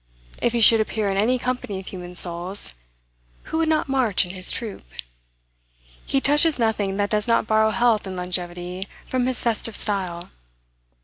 [0.41, 2.73] If he should appear in any company of human souls,
[3.43, 4.83] who would not march in his troop?
[6.07, 10.31] He touches nothing that does not borrow health and longevity from his festive style.